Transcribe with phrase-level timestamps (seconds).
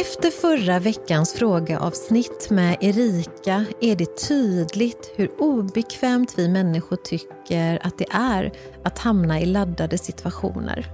[0.00, 7.98] Efter förra veckans frågeavsnitt med Erika är det tydligt hur obekvämt vi människor tycker att
[7.98, 8.52] det är
[8.84, 10.86] att hamna i laddade situationer.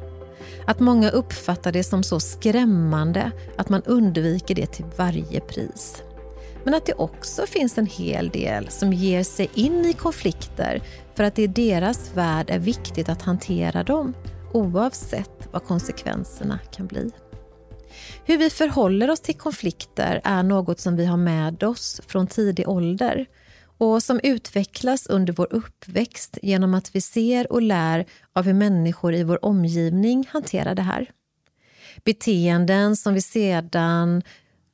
[0.66, 6.02] Att många uppfattar det som så skrämmande att man undviker det till varje pris.
[6.64, 10.82] Men att det också finns en hel del som ger sig in i konflikter
[11.14, 14.14] för att det i deras värld är viktigt att hantera dem
[14.52, 17.10] oavsett vad konsekvenserna kan bli.
[18.24, 22.68] Hur vi förhåller oss till konflikter är något som vi har med oss från tidig
[22.68, 23.26] ålder
[23.78, 29.14] och som utvecklas under vår uppväxt genom att vi ser och lär av hur människor
[29.14, 31.10] i vår omgivning hanterar det här.
[32.04, 34.22] Beteenden som vi sedan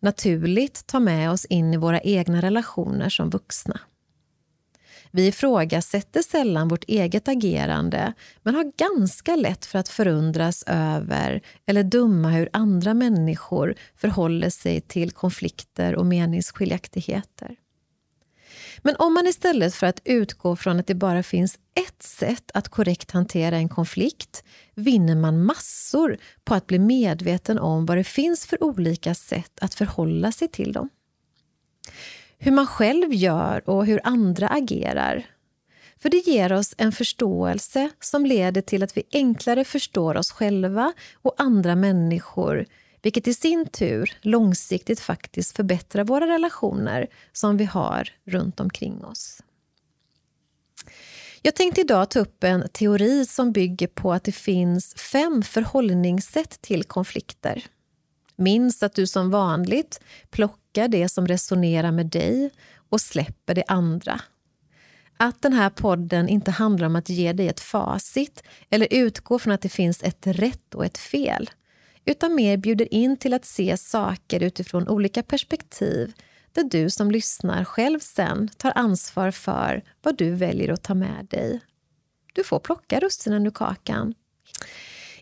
[0.03, 3.81] naturligt tar med oss in i våra egna relationer som vuxna.
[5.11, 11.83] Vi ifrågasätter sällan vårt eget agerande men har ganska lätt för att förundras över eller
[11.83, 17.57] döma hur andra människor förhåller sig till konflikter och meningsskiljaktigheter.
[18.83, 22.69] Men om man istället för att utgå från att det bara finns ett sätt att
[22.69, 28.47] korrekt hantera en konflikt vinner man massor på att bli medveten om vad det finns
[28.47, 30.89] för olika sätt att förhålla sig till dem
[32.41, 35.27] hur man själv gör och hur andra agerar.
[35.99, 40.93] För det ger oss en förståelse som leder till att vi enklare förstår oss själva
[41.23, 42.67] och andra människor
[43.03, 49.43] vilket i sin tur långsiktigt faktiskt förbättrar våra relationer som vi har runt omkring oss.
[51.43, 56.63] Jag tänkte idag ta upp en teori som bygger på att det finns fem förhållningssätt
[56.63, 57.65] till konflikter.
[58.37, 62.51] Minns att du som vanligt plockar det som resonerar med dig
[62.89, 64.21] och släpper det andra.
[65.17, 69.53] Att den här podden inte handlar om att ge dig ett facit eller utgå från
[69.53, 71.51] att det finns ett rätt och ett fel
[72.05, 76.13] utan mer bjuder in till att se saker utifrån olika perspektiv
[76.53, 81.27] där du som lyssnar själv sen tar ansvar för vad du väljer att ta med
[81.31, 81.61] dig.
[82.35, 84.15] Du får plocka russinen ur kakan.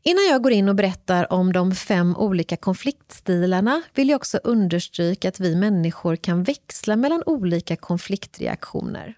[0.02, 5.28] Innan jag går in och berättar om de fem olika konfliktstilarna vill jag också understryka
[5.28, 9.14] att vi människor kan växla mellan olika konfliktreaktioner.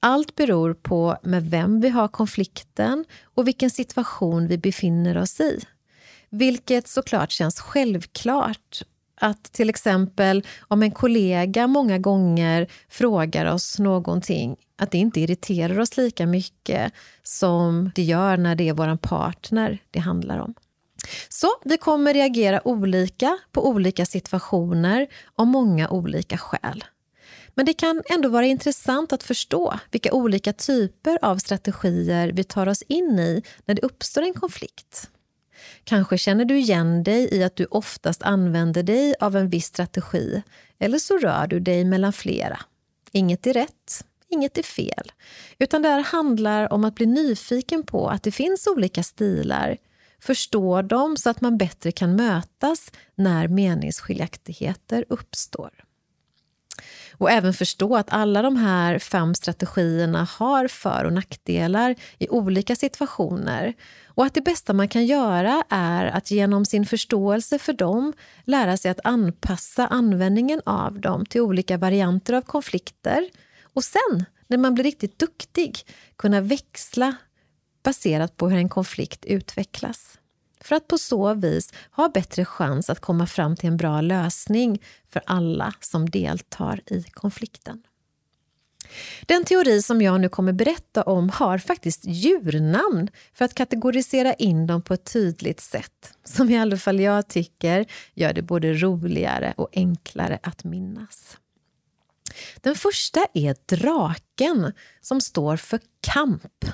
[0.00, 5.60] Allt beror på med vem vi har konflikten och vilken situation vi befinner oss i.
[6.30, 8.82] Vilket såklart känns självklart
[9.20, 15.80] att till exempel om en kollega många gånger frågar oss någonting att det inte irriterar
[15.80, 20.54] oss lika mycket som det gör när det är vår partner det handlar om.
[21.28, 26.84] Så vi kommer reagera olika på olika situationer av många olika skäl.
[27.54, 32.66] Men det kan ändå vara intressant att förstå vilka olika typer av strategier vi tar
[32.66, 35.10] oss in i när det uppstår en konflikt.
[35.84, 40.42] Kanske känner du igen dig i att du oftast använder dig av en viss strategi
[40.78, 42.58] eller så rör du dig mellan flera.
[43.12, 45.12] Inget är rätt, inget är fel.
[45.58, 49.78] Utan det här handlar om att bli nyfiken på att det finns olika stilar
[50.22, 55.70] förstå dem så att man bättre kan mötas när meningsskiljaktigheter uppstår.
[57.18, 62.76] Och även förstå att alla de här fem strategierna har för och nackdelar i olika
[62.76, 63.74] situationer
[64.06, 68.12] och att det bästa man kan göra är att genom sin förståelse för dem
[68.44, 73.28] lära sig att anpassa användningen av dem till olika varianter av konflikter
[73.74, 75.78] och sen, när man blir riktigt duktig,
[76.16, 77.16] kunna växla
[77.82, 80.18] baserat på hur en konflikt utvecklas
[80.62, 84.82] för att på så vis ha bättre chans att komma fram till en bra lösning
[85.08, 87.82] för alla som deltar i konflikten.
[89.26, 94.66] Den teori som jag nu kommer berätta om har faktiskt djurnamn för att kategorisera in
[94.66, 99.54] dem på ett tydligt sätt som i alla fall jag tycker gör det både roligare
[99.56, 101.36] och enklare att minnas.
[102.60, 106.64] Den första är draken, som står för kamp.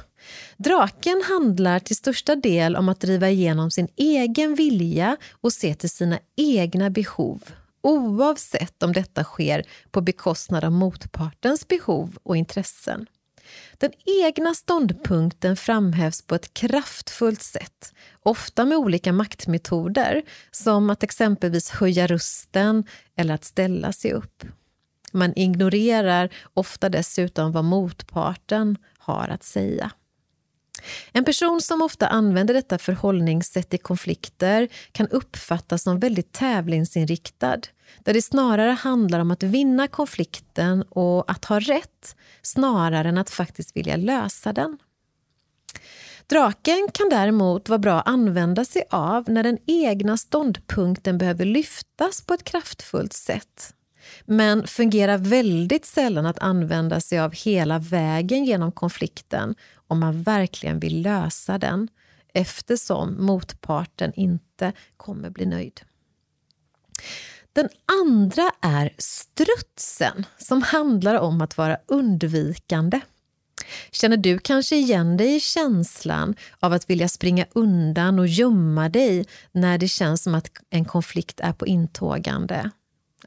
[0.56, 5.90] Draken handlar till största del om att driva igenom sin egen vilja och se till
[5.90, 7.42] sina egna behov
[7.88, 13.06] oavsett om detta sker på bekostnad av motpartens behov och intressen.
[13.78, 13.92] Den
[14.24, 22.06] egna ståndpunkten framhävs på ett kraftfullt sätt, ofta med olika maktmetoder som att exempelvis höja
[22.06, 22.84] rösten
[23.16, 24.44] eller att ställa sig upp.
[25.18, 29.90] Man ignorerar ofta dessutom vad motparten har att säga.
[31.12, 37.60] En person som ofta använder detta förhållningssätt i konflikter kan uppfattas som väldigt tävlingsinriktad
[38.04, 43.30] där det snarare handlar om att vinna konflikten och att ha rätt snarare än att
[43.30, 44.78] faktiskt vilja lösa den.
[46.26, 52.22] Draken kan däremot vara bra att använda sig av när den egna ståndpunkten behöver lyftas
[52.26, 53.74] på ett kraftfullt sätt
[54.24, 59.54] men fungerar väldigt sällan att använda sig av hela vägen genom konflikten
[59.86, 61.88] om man verkligen vill lösa den
[62.34, 65.80] eftersom motparten inte kommer bli nöjd.
[67.52, 67.68] Den
[68.02, 73.00] andra är strutsen, som handlar om att vara undvikande.
[73.90, 79.26] Känner du kanske igen dig i känslan av att vilja springa undan och gömma dig
[79.52, 82.70] när det känns som att en konflikt är på intågande?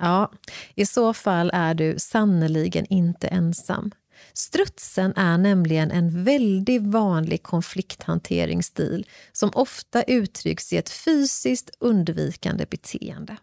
[0.01, 0.31] Ja,
[0.75, 3.92] i så fall är du sannoliken inte ensam.
[4.33, 13.38] Strutsen är nämligen en väldigt vanlig konflikthanteringsstil som ofta uttrycks i ett fysiskt undvikande beteende.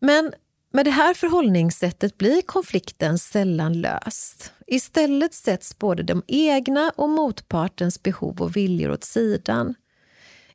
[0.00, 0.32] Men
[0.72, 4.52] med det här förhållningssättet blir konflikten sällan löst.
[4.66, 9.74] Istället sätts både de egna och motpartens behov och viljor åt sidan.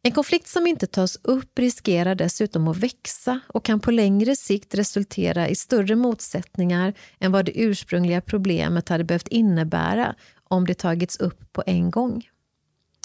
[0.08, 4.76] En konflikt som inte tas upp riskerar dessutom att växa och kan på längre sikt
[4.76, 11.18] resultera i större motsättningar än vad det ursprungliga problemet hade behövt innebära om det tagits
[11.18, 12.28] upp på en gång.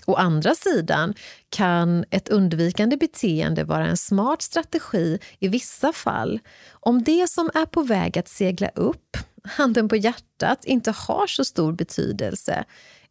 [0.07, 1.15] Å andra sidan
[1.49, 6.41] kan ett undvikande beteende vara en smart strategi i vissa fall
[6.71, 11.45] om det som är på väg att segla upp, handen på hjärtat, inte har så
[11.45, 12.65] stor betydelse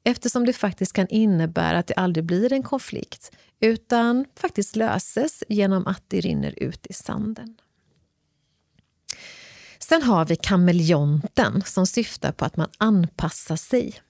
[0.03, 5.88] eftersom det faktiskt kan innebära att det aldrig blir en konflikt utan faktiskt löses genom
[5.88, 7.57] att det rinner ut i sanden.
[9.80, 14.01] Sen har vi kameleonten som syftar på att man anpassar sig.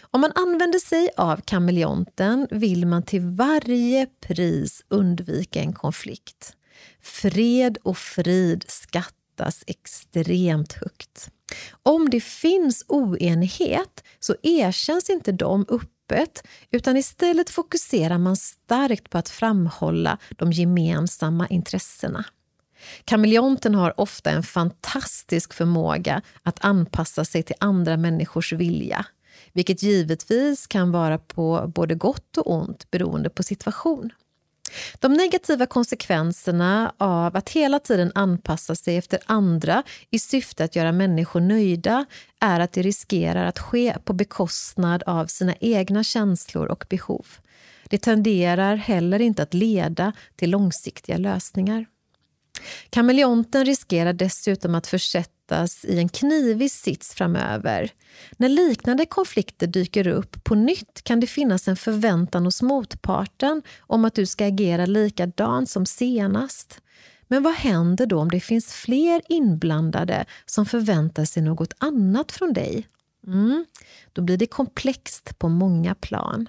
[0.00, 6.56] Om man använder sig av kameleonten vill man till varje pris undvika en konflikt.
[7.00, 11.30] Fred och frid skattas extremt högt.
[11.82, 19.18] Om det finns oenighet så erkänns inte de öppet utan istället fokuserar man starkt på
[19.18, 22.24] att framhålla de gemensamma intressena.
[23.04, 29.06] Kameleonten har ofta en fantastisk förmåga att anpassa sig till andra människors vilja
[29.52, 34.10] vilket givetvis kan vara på både gott och ont beroende på situation.
[34.98, 40.92] De negativa konsekvenserna av att hela tiden anpassa sig efter andra i syfte att göra
[40.92, 42.06] människor nöjda
[42.40, 47.26] är att det riskerar att ske på bekostnad av sina egna känslor och behov.
[47.88, 51.86] Det tenderar heller inte att leda till långsiktiga lösningar.
[52.90, 57.90] Kameleonten riskerar dessutom att försätta sättas i en knivig sits framöver.
[58.36, 64.04] När liknande konflikter dyker upp på nytt kan det finnas en förväntan hos motparten om
[64.04, 66.80] att du ska agera likadant som senast.
[67.28, 72.52] Men vad händer då om det finns fler inblandade som förväntar sig något annat från
[72.52, 72.86] dig?
[73.26, 73.64] Mm,
[74.12, 76.48] då blir det komplext på många plan.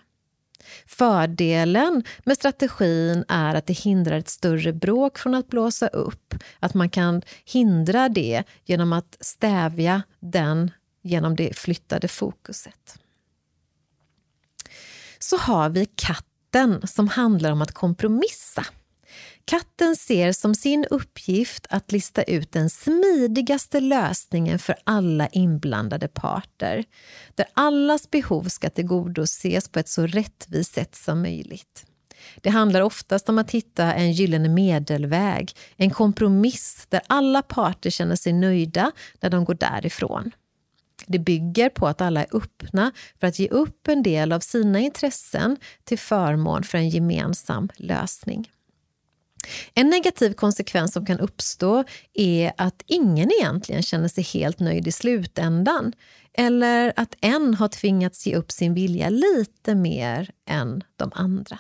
[0.86, 6.34] Fördelen med strategin är att det hindrar ett större bråk från att blåsa upp.
[6.60, 10.72] Att man kan hindra det genom att stävja den
[11.02, 13.00] genom det flyttade fokuset.
[15.20, 18.66] Så har vi katten som handlar om att kompromissa.
[19.50, 26.84] Katten ser som sin uppgift att lista ut den smidigaste lösningen för alla inblandade parter,
[27.36, 31.86] där allas behov ska tillgodoses på ett så rättvist sätt som möjligt.
[32.42, 38.16] Det handlar oftast om att hitta en gyllene medelväg, en kompromiss där alla parter känner
[38.16, 40.32] sig nöjda när de går därifrån.
[41.06, 44.80] Det bygger på att alla är öppna för att ge upp en del av sina
[44.80, 48.50] intressen till förmån för en gemensam lösning.
[49.74, 54.92] En negativ konsekvens som kan uppstå är att ingen egentligen känner sig helt nöjd i
[54.92, 55.94] slutändan
[56.34, 61.60] eller att en har tvingats ge upp sin vilja lite mer än de andra.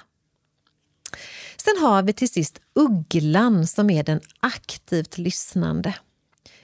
[1.57, 5.93] Sen har vi till sist ugglan som är den aktivt lyssnande.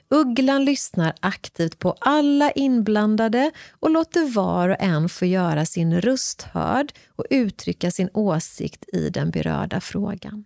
[0.10, 6.41] Ugglan lyssnar aktivt på alla inblandade och låter var och en få göra sin röst
[6.41, 10.46] hörd och uttrycka sin åsikt i den berörda frågan.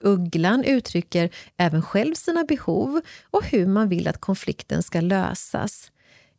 [0.00, 5.90] Ugglan uttrycker även själv sina behov och hur man vill att konflikten ska lösas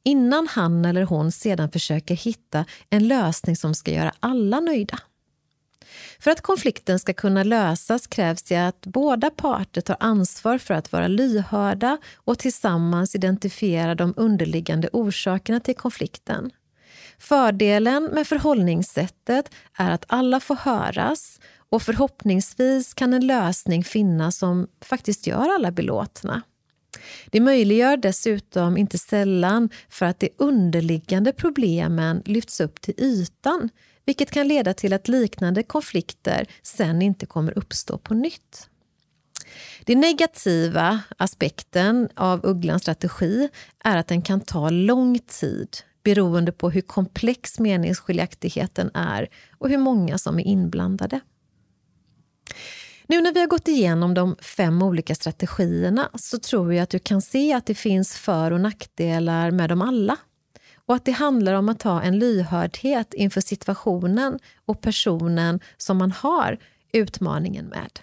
[0.03, 4.99] innan han eller hon sedan försöker hitta en lösning som ska göra alla nöjda.
[6.19, 10.91] För att konflikten ska kunna lösas krävs det att båda parter tar ansvar för att
[10.91, 16.51] vara lyhörda och tillsammans identifiera de underliggande orsakerna till konflikten.
[17.21, 24.67] Fördelen med förhållningssättet är att alla får höras och förhoppningsvis kan en lösning finnas som
[24.81, 26.41] faktiskt gör alla belåtna.
[27.25, 33.69] Det möjliggör dessutom inte sällan för att de underliggande problemen lyfts upp till ytan
[34.05, 38.69] vilket kan leda till att liknande konflikter sen inte kommer uppstå på nytt.
[39.85, 43.49] Den negativa aspekten av Ugglans strategi
[43.83, 49.27] är att den kan ta lång tid beroende på hur komplex meningsskiljaktigheten är
[49.57, 51.19] och hur många som är inblandade.
[53.07, 56.99] Nu när vi har gått igenom de fem olika strategierna så tror jag att du
[56.99, 60.17] kan se att det finns för och nackdelar med dem alla.
[60.85, 66.11] Och att det handlar om att ha en lyhördhet inför situationen och personen som man
[66.11, 66.57] har
[66.93, 67.99] utmaningen med.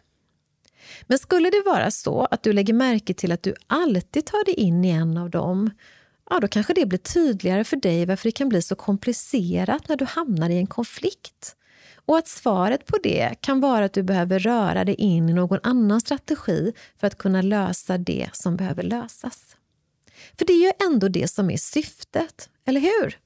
[1.06, 4.54] Men skulle det vara så att du lägger märke till att du alltid tar dig
[4.54, 5.70] in i en av dem,
[6.30, 9.96] ja, då kanske det blir tydligare för dig varför det kan bli så komplicerat när
[9.96, 11.56] du hamnar i en konflikt.
[11.94, 15.58] Och att svaret på det kan vara att du behöver röra dig in i någon
[15.62, 19.56] annan strategi för att kunna lösa det som behöver lösas.
[20.38, 23.18] För det är ju ändå det som är syftet, eller hur?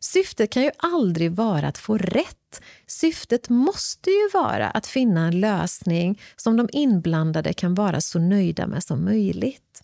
[0.00, 2.62] Syftet kan ju aldrig vara att få rätt.
[2.86, 8.66] Syftet måste ju vara att finna en lösning som de inblandade kan vara så nöjda
[8.66, 9.83] med som möjligt.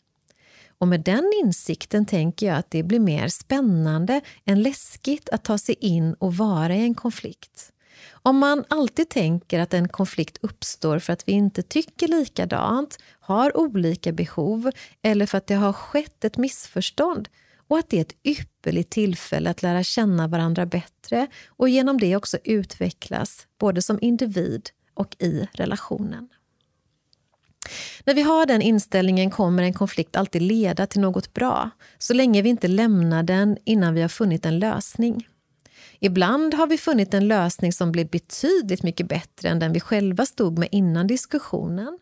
[0.80, 5.58] Och med den insikten tänker jag att det blir mer spännande än läskigt att ta
[5.58, 7.72] sig in och vara i en konflikt.
[8.10, 13.56] Om man alltid tänker att en konflikt uppstår för att vi inte tycker likadant, har
[13.56, 14.70] olika behov
[15.02, 17.28] eller för att det har skett ett missförstånd
[17.68, 22.16] och att det är ett ypperligt tillfälle att lära känna varandra bättre och genom det
[22.16, 26.28] också utvecklas både som individ och i relationen.
[28.04, 32.42] När vi har den inställningen kommer en konflikt alltid leda till något bra så länge
[32.42, 35.26] vi inte lämnar den innan vi har funnit en lösning.
[35.98, 40.26] Ibland har vi funnit en lösning som blir betydligt mycket bättre än den vi själva
[40.26, 41.98] stod med innan diskussionen.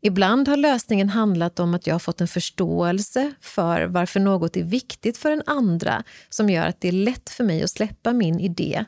[0.00, 4.64] Ibland har lösningen handlat om att jag har fått en förståelse för varför något är
[4.64, 8.40] viktigt för den andra som gör att det är lätt för mig att släppa min
[8.40, 8.84] idé.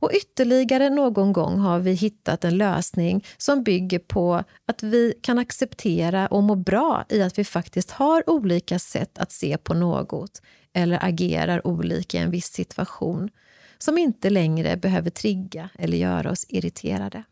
[0.00, 5.38] Och ytterligare någon gång har vi hittat en lösning som bygger på att vi kan
[5.38, 10.42] acceptera och må bra i att vi faktiskt har olika sätt att se på något
[10.72, 13.30] eller agerar olika i en viss situation
[13.78, 17.24] som inte längre behöver trigga eller göra oss irriterade.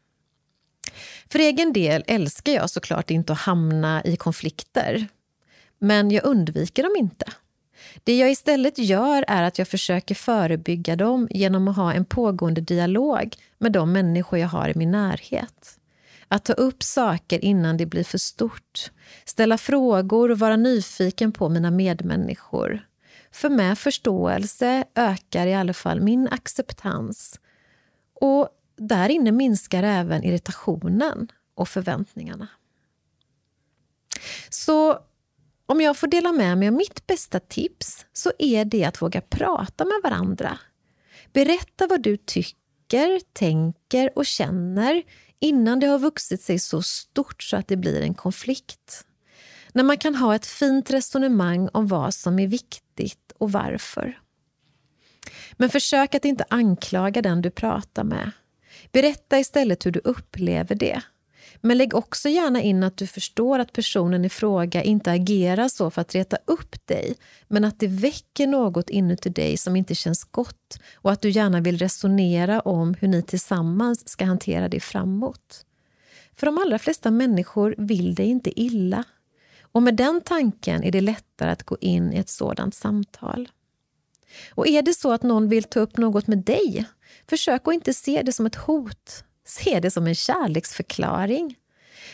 [1.30, 5.06] För egen del älskar jag såklart inte att hamna i konflikter.
[5.78, 7.26] Men jag undviker dem inte.
[8.04, 12.60] Det jag istället gör är att jag försöker förebygga dem genom att ha en pågående
[12.60, 15.78] dialog med de människor jag har i min närhet.
[16.28, 18.90] Att ta upp saker innan det blir för stort.
[19.24, 22.88] Ställa frågor och vara nyfiken på mina medmänniskor.
[23.30, 27.40] För med förståelse ökar i alla fall min acceptans.
[28.20, 32.48] Och där inne minskar även irritationen och förväntningarna.
[34.50, 34.98] Så
[35.68, 39.20] om jag får dela med mig av mitt bästa tips så är det att våga
[39.20, 40.58] prata med varandra.
[41.32, 45.02] Berätta vad du tycker, tänker och känner
[45.40, 49.04] innan det har vuxit sig så stort så att det blir en konflikt.
[49.72, 54.20] När man kan ha ett fint resonemang om vad som är viktigt och varför.
[55.52, 58.30] Men försök att inte anklaga den du pratar med.
[58.92, 61.02] Berätta istället hur du upplever det.
[61.60, 65.90] Men lägg också gärna in att du förstår att personen i fråga inte agerar så
[65.90, 67.14] för att reta upp dig,
[67.48, 71.60] men att det väcker något inuti dig som inte känns gott och att du gärna
[71.60, 75.64] vill resonera om hur ni tillsammans ska hantera det framåt.
[76.36, 79.04] För de allra flesta människor vill dig inte illa.
[79.72, 83.48] Och med den tanken är det lättare att gå in i ett sådant samtal.
[84.54, 86.86] Och är det så att någon vill ta upp något med dig
[87.28, 89.24] Försök att inte se det som ett hot.
[89.48, 91.56] Se det som en kärleksförklaring.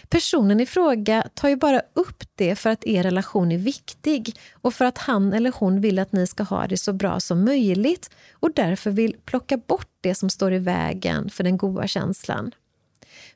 [0.09, 4.75] Personen i fråga tar ju bara upp det för att er relation är viktig och
[4.75, 8.11] för att han eller hon vill att ni ska ha det så bra som möjligt
[8.33, 12.51] och därför vill plocka bort det som står i vägen för den goda känslan.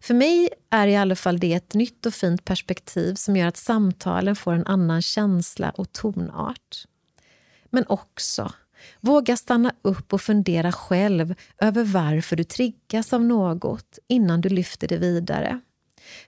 [0.01, 3.57] För mig är i alla fall det ett nytt och fint perspektiv som gör att
[3.57, 6.85] samtalen får en annan känsla och tonart.
[7.71, 8.53] Men också
[9.01, 14.89] Våga stanna upp och fundera själv över varför du triggas av något innan du lyfter
[14.89, 15.61] det vidare.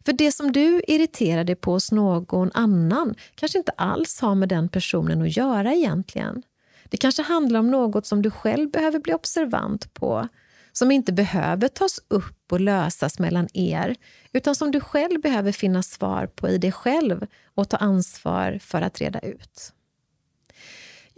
[0.04, 4.48] För det som du irriterar dig på hos någon annan kanske inte alls har med
[4.48, 6.42] den personen att göra egentligen.
[6.84, 10.28] Det kanske handlar om något som du själv behöver bli observant på
[10.72, 13.96] som inte behöver tas upp och lösas mellan er
[14.32, 18.82] utan som du själv behöver finna svar på i dig själv och ta ansvar för
[18.82, 19.72] att reda ut.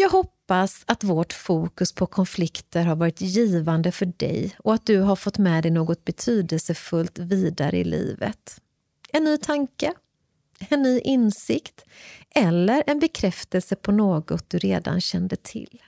[0.03, 4.99] Jag hoppas att vårt fokus på konflikter har varit givande för dig och att du
[4.99, 8.61] har fått med dig något betydelsefullt vidare i livet.
[9.13, 9.93] En ny tanke?
[10.69, 11.85] en ny insikt
[12.35, 15.83] eller en bekräftelse på något du redan kände till.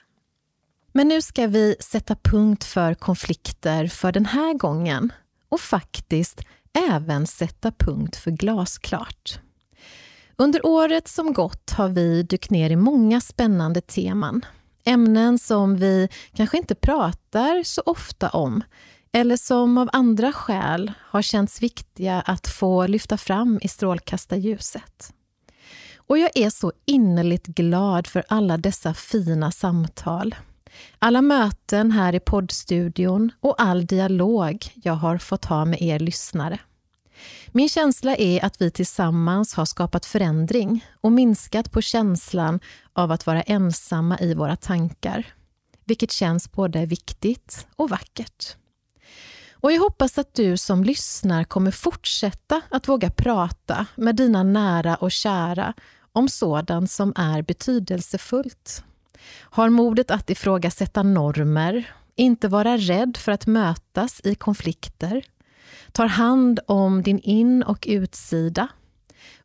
[0.91, 5.13] Men nu ska vi sätta punkt för konflikter för den här gången
[5.49, 6.41] och faktiskt
[6.89, 9.39] även sätta punkt för glasklart.
[10.37, 14.45] Under året som gått har vi dykt ner i många spännande teman.
[14.85, 18.63] Ämnen som vi kanske inte pratar så ofta om
[19.15, 25.13] eller som av andra skäl har känts viktiga att få lyfta fram i strålkastarljuset.
[25.97, 30.35] Och jag är så innerligt glad för alla dessa fina samtal.
[30.99, 36.59] Alla möten här i poddstudion och all dialog jag har fått ha med er lyssnare.
[37.51, 42.59] Min känsla är att vi tillsammans har skapat förändring och minskat på känslan
[42.93, 45.27] av att vara ensamma i våra tankar,
[45.85, 48.55] vilket känns både viktigt och vackert.
[49.51, 54.95] Och jag hoppas att du som lyssnar kommer fortsätta att våga prata med dina nära
[54.95, 55.73] och kära
[56.11, 58.83] om sådant som är betydelsefullt.
[59.39, 65.25] Har modet att ifrågasätta normer, inte vara rädd för att mötas i konflikter,
[65.95, 68.67] tar hand om din in och utsida,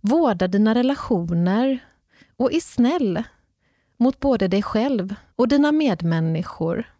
[0.00, 1.78] vårdar dina relationer
[2.36, 3.22] och är snäll
[3.96, 6.90] mot både dig själv och dina medmänniskor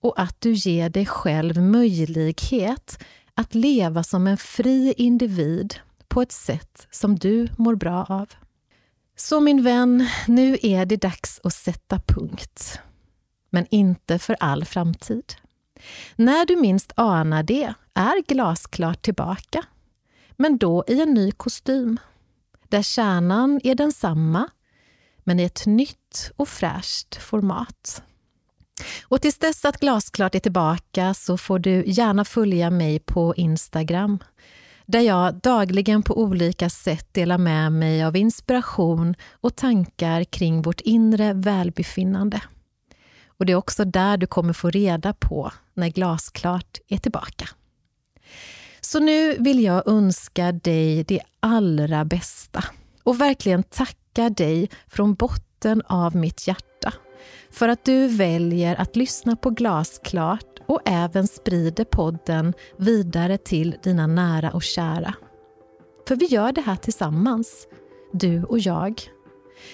[0.00, 5.74] och att du ger dig själv möjlighet att leva som en fri individ
[6.08, 8.28] på ett sätt som du mår bra av.
[9.16, 12.80] Så min vän, nu är det dags att sätta punkt.
[13.50, 15.24] Men inte för all framtid.
[16.16, 19.64] När du minst anar det är glasklart tillbaka,
[20.36, 22.00] men då i en ny kostym,
[22.68, 24.48] där kärnan är densamma,
[25.18, 28.02] men i ett nytt och fräscht format.
[29.04, 34.18] Och tills dess att Glasklart är tillbaka så får du gärna följa mig på Instagram
[34.86, 40.80] där jag dagligen på olika sätt delar med mig av inspiration och tankar kring vårt
[40.80, 42.42] inre välbefinnande.
[43.26, 47.48] Och det är också där du kommer få reda på när Glasklart är tillbaka.
[48.92, 52.64] Så nu vill jag önska dig det allra bästa
[53.02, 56.92] och verkligen tacka dig från botten av mitt hjärta
[57.50, 64.06] för att du väljer att lyssna på Glasklart och även sprider podden vidare till dina
[64.06, 65.14] nära och kära.
[66.08, 67.66] För vi gör det här tillsammans,
[68.12, 69.02] du och jag.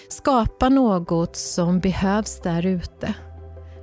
[0.09, 3.13] Skapa något som behövs där ute.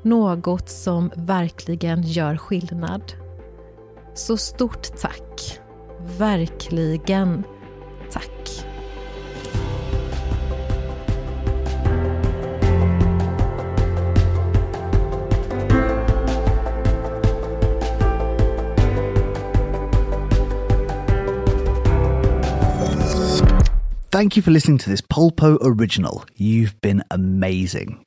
[0.02, 3.25] Något som verkligen gör skillnad.
[4.16, 5.60] Så stort tack.
[6.18, 7.44] Verkligen
[8.10, 8.22] tack.
[24.10, 26.24] Thank you for listening to this Polpo original.
[26.36, 28.05] You've been amazing.